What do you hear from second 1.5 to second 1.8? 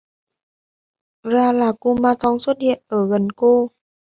là